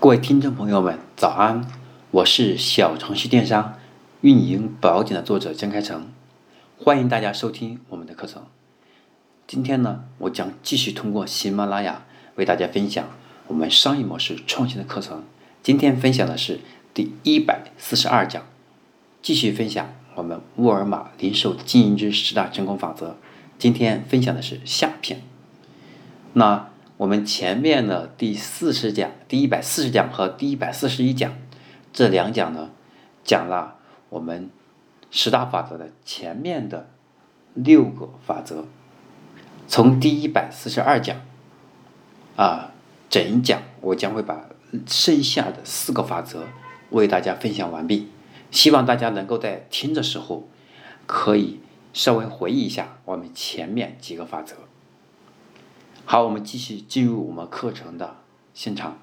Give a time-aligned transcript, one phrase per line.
[0.00, 1.66] 各位听众朋友们，早安！
[2.12, 3.74] 我是小程序电商
[4.20, 6.06] 运营宝典的作者江开成，
[6.78, 8.44] 欢迎大家收听我们的课程。
[9.48, 12.04] 今天呢，我将继续通过喜马拉雅
[12.36, 13.08] 为大家分享
[13.48, 15.24] 我们商业模式创新的课程。
[15.64, 16.60] 今天分享的是
[16.94, 18.44] 第一百四十二讲，
[19.20, 23.16] 继续分享我们沃尔玛零售经营之十大成功法则。
[23.58, 25.20] 今天分享的是下篇。
[26.34, 26.68] 那。
[26.98, 31.32] 我们前面的第四十讲、第一百四十讲和第一百四十一讲
[31.92, 32.70] 这两讲呢，
[33.22, 33.76] 讲了
[34.08, 34.50] 我们
[35.08, 36.90] 十大法则的前面的
[37.54, 38.66] 六个法则。
[39.68, 41.16] 从第一百四十二讲
[42.34, 42.72] 啊，
[43.08, 44.46] 整一讲我将会把
[44.88, 46.48] 剩下的四个法则
[46.90, 48.08] 为大家分享完毕。
[48.50, 50.48] 希望大家能够在听的时候
[51.06, 51.60] 可以
[51.92, 54.56] 稍微回忆一下我们前面几个法则。
[56.10, 58.16] 好，我们继续进入我们课程的
[58.54, 58.98] 现场。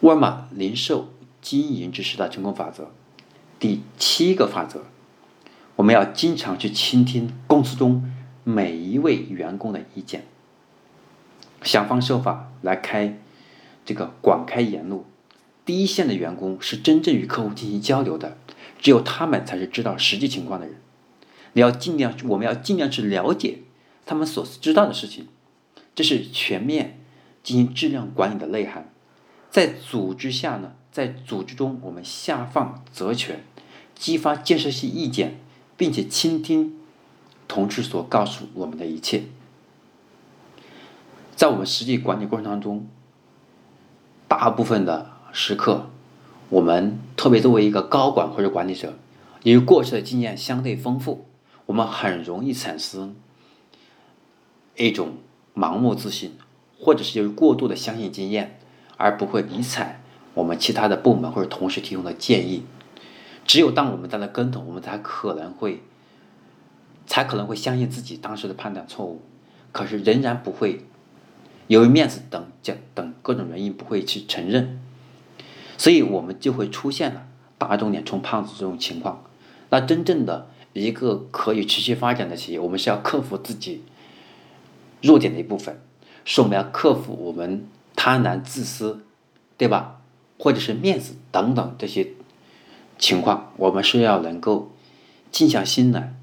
[0.00, 1.10] 沃尔玛零售
[1.40, 2.88] 经营之十大成功法则，
[3.60, 4.82] 第七个法则，
[5.76, 10.26] 我们要经常去倾听公司中每一位员工的意见，
[11.62, 13.20] 想方设法来开
[13.84, 15.04] 这个广开言路。
[15.64, 18.36] 第一线的员工是真正与客户进行交流的，
[18.80, 20.74] 只有他们才是知道实际情况的人。
[21.52, 23.60] 你要尽量，我们要尽量去了解
[24.04, 25.28] 他们所知道的事情。
[25.94, 26.98] 这是全面
[27.42, 28.92] 进行质量管理的内涵。
[29.50, 33.44] 在组织下呢，在组织中，我们下放责权，
[33.96, 35.40] 激发建设性意见，
[35.76, 36.78] 并且倾听
[37.48, 39.24] 同事所告诉我们的一切。
[41.34, 42.86] 在我们实际管理过程当中，
[44.28, 45.90] 大部分的时刻，
[46.48, 48.96] 我们特别作为一个高管或者管理者，
[49.42, 51.26] 由于过去的经验相对丰富，
[51.66, 53.16] 我们很容易产生
[54.76, 55.14] 一种。
[55.54, 56.32] 盲目自信，
[56.78, 58.58] 或者是由于过度的相信经验，
[58.96, 60.00] 而不会理睬
[60.34, 62.64] 我们其他的部门或者同事提供的建议。
[63.46, 65.82] 只有当我们栽了跟头，我们才可能会，
[67.06, 69.20] 才可能会相信自己当时的判断错误。
[69.72, 70.84] 可是仍然不会，
[71.66, 74.80] 由于面子等等等各种原因不会去承认，
[75.76, 77.26] 所以我们就会出现了
[77.58, 79.24] 打肿脸充胖子这种情况。
[79.70, 83.82] 那真正的一个可以持续发展的企业，我们是要克服自己。
[85.02, 85.80] 弱点的一部分，
[86.24, 87.66] 是我们要克服我们
[87.96, 89.04] 贪婪、自私，
[89.56, 90.00] 对吧？
[90.38, 92.08] 或者是面子等等这些
[92.98, 94.70] 情况，我们是要能够
[95.30, 96.14] 静下心来，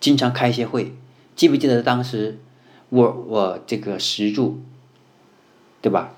[0.00, 0.94] 经常开一些会。
[1.36, 2.38] 记不记得当时
[2.88, 4.60] 我我这个石柱，
[5.80, 6.14] 对吧？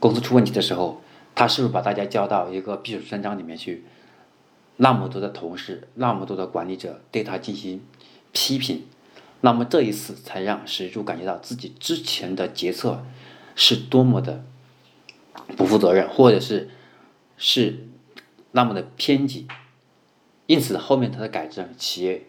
[0.00, 1.02] 公司出问题的时候，
[1.34, 3.84] 他是不是把大家叫到一个避暑山庄里面去？
[4.76, 7.82] 那么多的同事，那么多的管理者对他进行
[8.32, 8.84] 批评。
[9.44, 13.04] 那么这一次才让石柱感觉到自己之前的决策
[13.54, 14.42] 是多么的
[15.54, 16.70] 不负责任，或者是
[17.36, 17.86] 是
[18.52, 19.46] 那么的偏激，
[20.46, 22.22] 因此后面他的改正，企业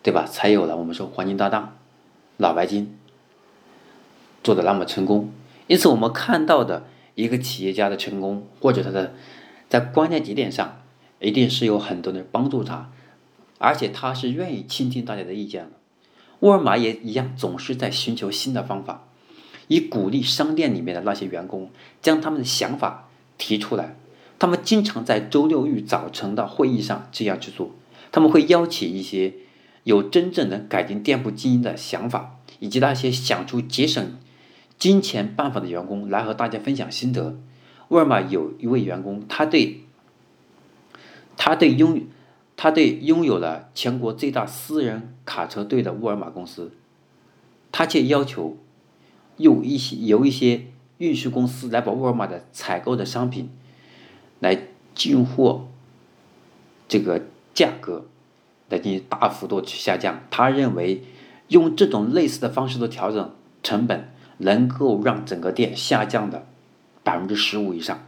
[0.00, 1.76] 对吧，才有了我们说黄金搭档
[2.36, 2.96] 老白金
[4.44, 5.32] 做的那么成功。
[5.66, 6.84] 因此我们看到的
[7.16, 9.14] 一个企业家的成功，或者他的
[9.68, 10.80] 在关键节点上，
[11.18, 12.92] 一定是有很多人帮助他，
[13.58, 15.70] 而且他是愿意倾听大家的意见的。
[16.40, 19.04] 沃尔玛也一样，总是在寻求新的方法，
[19.68, 21.70] 以鼓励商店里面的那些员工
[22.02, 23.08] 将他们的想法
[23.38, 23.96] 提出来。
[24.38, 27.70] 他们经常在周六日早晨的会议上这样去做。
[28.12, 29.34] 他们会邀请一些
[29.84, 34.16] 有真正能改进店铺经营的想法，以及那些想出节省
[34.78, 37.36] 金钱办法的员工来和大家分享心得。
[37.88, 39.80] 沃尔玛有一位员工，他对，
[41.36, 42.02] 他对拥有
[42.56, 46.72] 他对拥有了全国最大私人卡车队的沃尔玛公司，
[47.72, 48.56] 他却要求
[49.38, 50.66] 用一些由一些
[50.98, 53.50] 运输公司来把沃尔玛的采购的商品
[54.38, 55.66] 来进货，
[56.86, 57.22] 这个
[57.52, 58.06] 价格
[58.68, 60.22] 来进行大幅度去下降。
[60.30, 61.02] 他认为
[61.48, 66.46] 用这种类似的方式的调整成本，能够让整个店下降的
[67.02, 68.06] 百分之十五以上。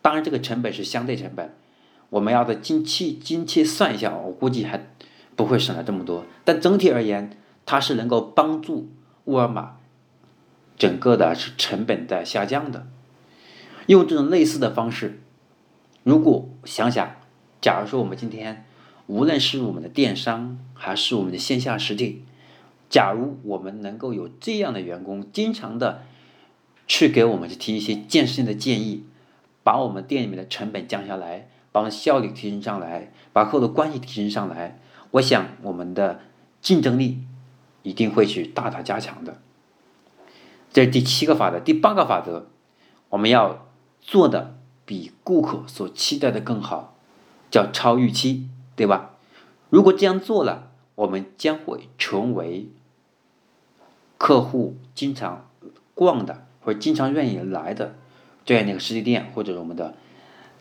[0.00, 1.54] 当然，这个成本是相对成本。
[2.10, 4.88] 我们要的精切精切算一下，我估计还
[5.34, 6.24] 不会省了这么多。
[6.44, 7.36] 但整体而言，
[7.66, 8.88] 它是能够帮助
[9.24, 9.76] 沃尔玛
[10.76, 12.86] 整个的是成本在下降的。
[13.86, 15.20] 用这种类似的方式，
[16.02, 17.16] 如果想想，
[17.60, 18.64] 假如说我们今天
[19.06, 22.22] 无论是我们的电商还是我们的线下实体，
[22.88, 26.02] 假如我们能够有这样的员工，经常的
[26.86, 29.04] 去给我们去提一些建设性的建议，
[29.62, 31.48] 把我们店里面的成本降下来。
[31.74, 34.78] 把效率提升上来，把客户的关系提升上来，
[35.10, 36.20] 我想我们的
[36.62, 37.24] 竞争力
[37.82, 39.38] 一定会去大大加强的。
[40.72, 42.46] 这是第七个法则，第八个法则，
[43.08, 43.66] 我们要
[44.00, 46.94] 做的比顾客所期待的更好，
[47.50, 48.46] 叫超预期，
[48.76, 49.16] 对吧？
[49.68, 52.68] 如果这样做了，我们将会成为
[54.16, 55.48] 客户经常
[55.92, 57.96] 逛的或者经常愿意来的
[58.44, 59.96] 这样的一个实体店或者我们的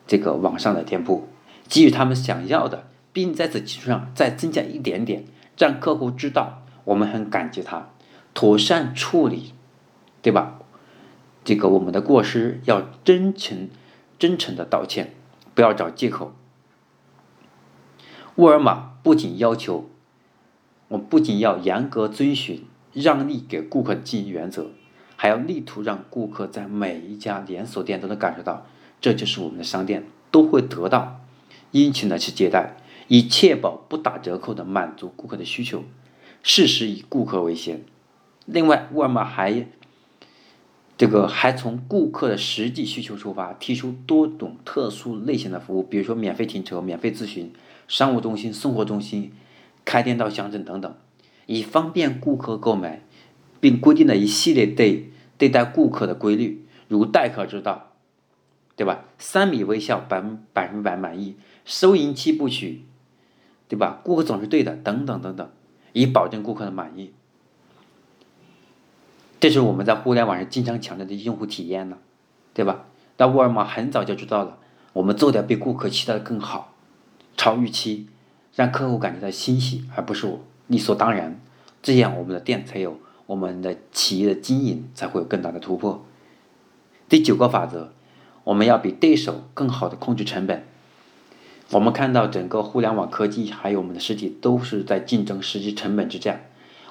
[0.06, 1.28] 这个网上的店铺，
[1.68, 5.24] 给予他们想要的，并在此基础上再增加一点点，
[5.58, 7.90] 让客户知道我们很感激他，
[8.34, 9.54] 妥善处理，
[10.22, 10.60] 对吧？
[11.46, 13.70] 这个我们的过失要真诚、
[14.18, 15.14] 真诚的道歉，
[15.54, 16.34] 不要找借口。
[18.36, 19.90] 沃尔玛不仅要求，
[20.88, 24.68] 我不仅要严格遵循让利给顾客的经营原则，
[25.16, 28.66] 还要力图让顾客在每一家连锁店都能感受到，
[29.04, 31.20] 这就是我们的商店，都会得到
[31.72, 32.78] 殷勤的去接待，
[33.10, 35.84] 以确保不打折扣的满足顾客的需求，
[36.42, 37.84] 事事以顾客为先。
[38.46, 39.68] 另外，沃尔玛还。
[40.96, 47.52] 这个还从顾客的实际需求出发，提出多种特殊类型的服务，比如说免费停车、免费咨询、
[47.90, 49.34] 商务中心、送货中心、
[49.84, 50.96] 开店到乡镇等等，
[51.48, 53.02] 以方便顾客购买，
[53.60, 57.93] 并规定了一系列对对待顾客的规律，如待客之道，
[58.76, 59.06] 对吧？
[59.18, 60.22] 三米微笑，百
[60.54, 62.84] 百分百满意，收银七部曲，
[63.68, 64.02] 对吧？
[64.04, 65.50] 顾客总是对的，等等等等，
[65.94, 67.14] 以保证顾客的满意。
[69.40, 71.98] 这是我们在互联网上经常强调的用户体验呢，
[72.54, 72.86] 对吧？
[73.18, 74.58] 那沃尔玛很早就知道了，
[74.94, 76.74] 我们做的比顾客期待的更好，
[77.38, 78.08] 超预期，
[78.56, 81.40] 让客户感觉到欣喜，而不是我理所当然。
[81.82, 86.04] 这样我们的店才有，我们的企业的经营才会有更大的突破。
[87.10, 87.94] 第九个法则，
[88.44, 90.66] 我们要比对手更好的控制成本。
[91.72, 96.46] 我们看到整个互联网科技还有我们的实体都是在竞争实际成本之战，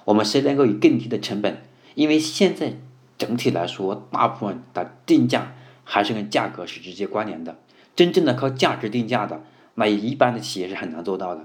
[0.05, 1.63] 我们谁能够以更低的成本？
[1.95, 2.73] 因为现在
[3.19, 5.53] 整体来说，大部分的定价
[5.85, 7.57] 还是跟价格是直接关联的。
[7.95, 9.43] 真正的靠价值定价的，
[9.75, 11.45] 那一般的企业是很难做到的。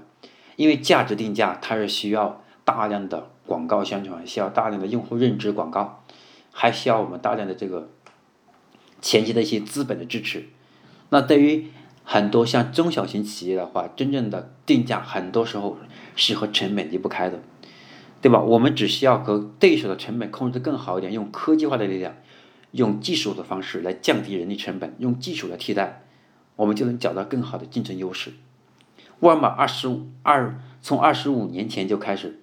[0.56, 6.02] 因为价值定价它是需要大量的广告宣传，需要大量的用户认知广告，
[6.50, 7.88] 还需要我们大量的这个
[9.00, 10.44] 前期的一些资本的支持。
[11.10, 11.66] 那对于
[12.04, 15.78] 很多像中小型企业的话，真正的定价很多时候
[16.16, 17.40] 是和成本离不开的。
[18.20, 18.40] 对吧？
[18.40, 22.16] 我们只需要和对手的成本控制的更好一点，用科技化的力量，
[22.72, 26.02] 用技术的方式来降低人力成本，用技术来替代，
[26.56, 28.32] 我们就能找到更好的竞争优势。
[29.20, 32.40] 沃尔玛二十五二从二十五年前就开始，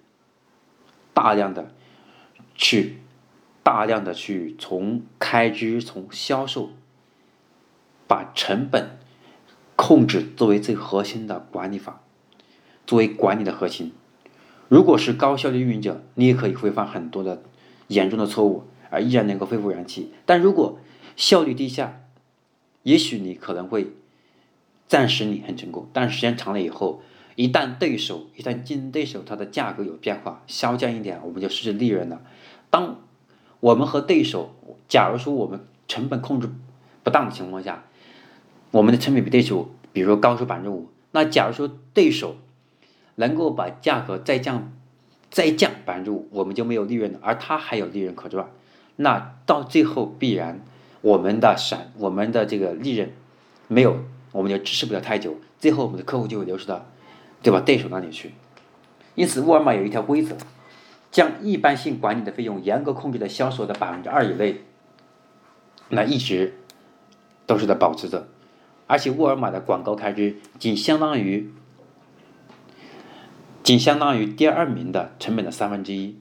[1.14, 1.74] 大量的
[2.56, 3.00] 去
[3.66, 6.70] 大量的去从开支从销售，
[8.06, 9.00] 把成本
[9.76, 12.04] 控制作为最核心的管理法，
[12.86, 13.92] 作为管理的核心。
[14.68, 17.42] 如果是高效率运营者，你也可以会犯很多的
[17.88, 20.14] 严重的错误，而依然能够恢复元气。
[20.28, 20.78] 但如果
[21.16, 22.04] 效率低下，
[22.84, 23.94] 也许你可能会
[24.88, 27.02] 暂时你很成功，但时间长了以后，
[27.34, 32.22] 一旦对手一旦竞争对手它的价格有变化，削降一点，我们就失去利润了。
[32.70, 33.02] 当
[33.60, 34.54] 我们和对手，
[34.88, 36.50] 假如说我们成本控制
[37.04, 37.84] 不当的情况下，
[38.72, 42.38] 我们的成本比对手，比如说高出百分之五，那假如说对手。
[43.18, 44.74] 能够把价格再降，
[45.32, 48.52] 再降百分之五，我们就没有利润了，而他还有利润可赚，
[48.98, 50.60] 那到最后必然
[51.00, 53.10] 我们的闪，我们的这个利润
[53.70, 54.00] 没有，
[54.34, 56.86] 我们就支持不了太久，最后我们的客户就会流失到，
[57.42, 57.62] 对吧？
[57.62, 58.34] 对手那里去。
[59.16, 60.36] 因此，沃尔玛有一条规则，
[61.16, 64.64] 将一般性管理的费用严格控制在销售的百分之二以内，
[65.88, 66.56] 那一直
[67.46, 68.28] 都是在保持着，
[68.86, 71.54] 而且沃尔玛的广告开支仅相当于。
[73.64, 76.20] 仅相当于第二名的成本的三分之一，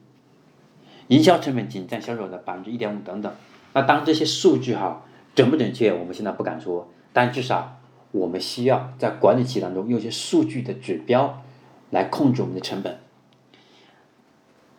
[1.09, 3.35] 营销成本仅占销售额的百分之一点五等等。
[3.73, 5.03] 那当这些数据哈
[5.35, 7.81] 准不准确，我们现在不敢说，但至少
[8.13, 11.43] 我们需要在管理期当中用一些数据的指标
[11.91, 13.01] 来控制我们的成本。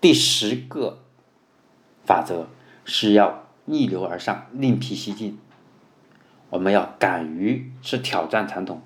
[0.06, 1.00] 第十个
[2.06, 2.48] 法则
[2.84, 5.40] 是要逆流而上，另辟蹊径。
[6.52, 8.84] 我们要敢于去挑战传统，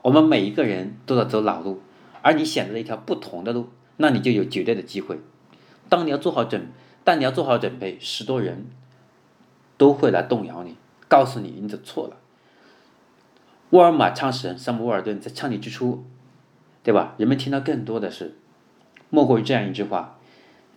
[0.00, 1.82] 我们每一个人都在走老路。
[2.22, 5.20] 而你选择了一条不同的路，那你就有绝对的机会。
[5.90, 6.68] 当你要做好准，
[7.04, 8.70] 但你要做好准备，十多人
[9.76, 10.76] 都会来动摇你，
[11.06, 12.16] 告诉你你走错了。
[13.68, 16.06] 沃尔玛创始人山姆沃尔顿在创立之初，
[16.82, 17.12] 对吧？
[17.18, 18.38] 人们听到更多的是，
[19.10, 20.18] 莫过于这样一句话：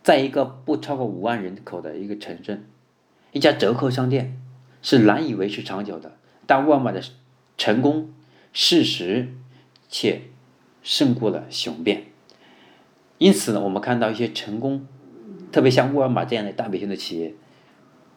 [0.06, 2.64] 在一个不超过五万人口的一个城镇，
[3.32, 4.40] 一家折扣商店
[4.84, 6.16] 是难以维持长久的。
[6.46, 7.02] 但沃尔玛的
[7.58, 8.14] 成功，
[8.54, 9.34] 事实
[9.90, 10.22] 且。
[10.84, 12.04] 胜过了雄辩，
[13.18, 14.86] 因此呢，我们看到一些成功，
[15.52, 17.34] 特别像沃尔玛这样的代表性的企业，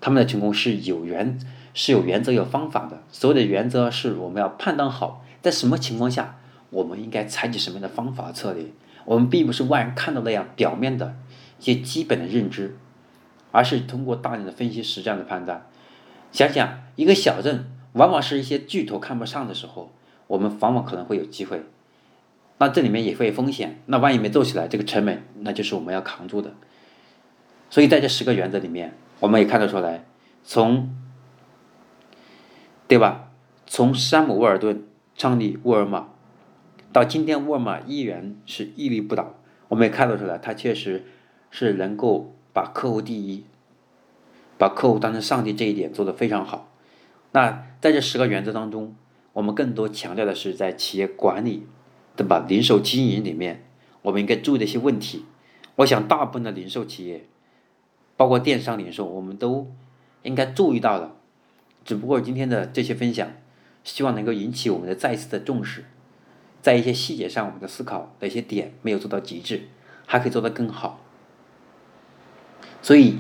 [0.03, 1.39] 他们的成功是有原
[1.73, 3.03] 是有原则、有方法的。
[3.11, 8.67] 所谓的原则是我们要判断好，在什么情况下我们应该采取什么样的方法策略。
[9.07, 11.17] 我们并不是外人看到那样表面的
[11.59, 12.77] 一些基本的认知，
[13.53, 15.67] 而是通过大量的分析实战的判断。
[16.33, 19.93] 想想一个小镇，往往是一些巨头看不上的时候，
[20.27, 21.63] 我们往往可能会有机会。
[22.59, 26.55] 那这里面也会有风险，那万一没做起来，这个成本那就是我们要扛住的。
[27.71, 30.05] 所以在这十个原则里面，我们也看得出来，
[30.43, 30.95] 从
[32.87, 33.31] 对吧？
[33.67, 34.85] 从山姆沃尔顿
[35.15, 36.09] 创立沃尔玛，
[36.91, 39.35] 到今天沃尔玛依然是屹立不倒，
[39.69, 41.05] 我们也看得出来，它确实
[41.51, 43.45] 是能够把客户第一，
[44.57, 46.71] 把客户当成上帝这一点做得非常好。
[47.33, 48.95] 那在这十个原则当中，
[49.33, 51.67] 我们更多强调的是在企业管理。
[52.17, 52.45] 对吧？
[52.49, 53.65] 零售经营里面，
[54.03, 55.25] 我们应该注意的一些问题，
[55.77, 57.25] 我想大部分的零售企业，
[58.17, 59.71] 包括电商零售，我们都
[60.25, 61.15] 应该注意到了。
[61.85, 63.31] 只不过今天的这些分享，
[63.85, 65.85] 希望能够引起我们的再次的重视，
[66.61, 69.69] 在一些细节上，我们的思考哪些点没有做到极致，
[70.05, 71.01] 还可以做得更好。
[72.81, 73.19] 所以，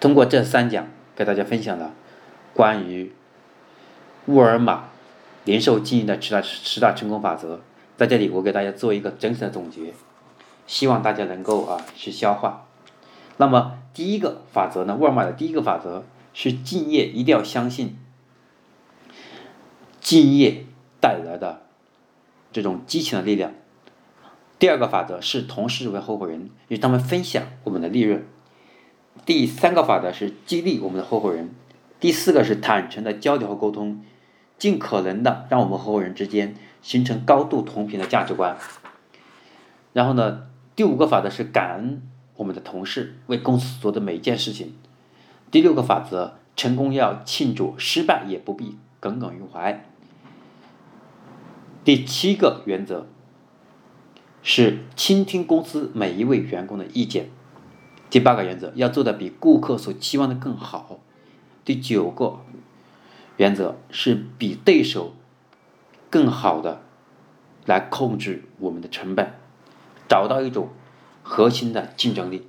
[0.00, 1.92] 通过这三讲，给大家分享了
[2.52, 3.12] 关于
[4.26, 4.84] 沃尔玛
[5.44, 7.60] 零售经营的十大十大成功法则。
[7.96, 9.94] 在这里，我给大家做一个整体的总结，
[10.66, 12.66] 希望大家能够啊去消化。
[13.36, 17.96] 那么第一个法则呢，沃尔玛的第一个法则是敬业，一定要相信
[20.00, 20.64] 敬业
[21.00, 21.62] 带来的
[22.50, 23.52] 这种激情的力量。
[24.58, 28.26] 第二个法则是同事为合伙人，与他们分享我们的利润。
[29.26, 31.50] 第三个法则是激励我们的合伙人。
[32.00, 34.04] 第四个是坦诚的交流和沟通，
[34.58, 36.54] 尽可能的让我们合伙人之间。
[36.82, 38.58] 形成高度同频的价值观。
[39.94, 42.02] 然后呢，第五个法则是感恩
[42.36, 44.74] 我们的同事为公司做的每一件事情。
[45.50, 49.82] 第六个法则，成功要庆祝，失败也不必耿耿于怀。
[51.84, 53.06] 第七个原则
[54.42, 57.30] 是倾听公司每一位员工的意见。
[58.10, 61.00] 第八个原则要做的比顾客所期望的更好。
[61.64, 62.40] 第九个
[63.36, 65.14] 原则是比对手。
[66.10, 66.80] 更好的
[67.66, 69.32] 来控制我们的成本，
[70.08, 70.68] 找到一种
[71.24, 72.46] 核心的竞争力。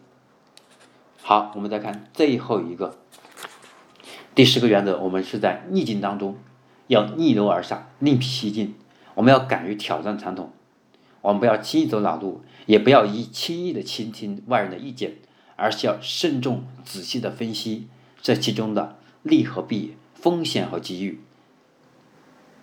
[1.23, 2.95] 好，我们再看最后一个
[4.35, 6.37] 第十个原则，我们是在逆境当中
[6.85, 8.75] 要逆流而上，另辟蹊径。
[9.15, 10.53] 我们要敢于挑战传统，
[11.21, 15.15] 我们不要轻易走老路，也不要一轻易的倾听外人的意见，
[15.55, 17.87] 而是要慎重仔细的分析
[18.21, 21.21] 这其中的利和弊、风险和机遇。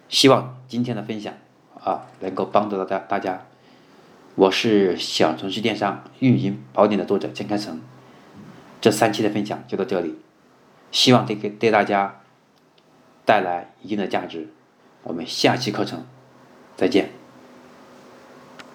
[0.08, 1.34] 希望今天的分享
[1.82, 3.46] 啊，能够帮助到大大家。
[4.34, 7.80] 我是小程序电商运营宝典的作者江开成。
[8.80, 10.16] 这三期的分享就到这里，
[10.90, 12.20] 希望对给对大家
[13.24, 14.48] 带来一定的价值。
[15.02, 16.04] 我们下期课程
[16.76, 17.21] 再见。